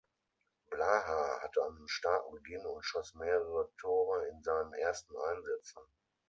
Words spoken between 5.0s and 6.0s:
Einsätzen.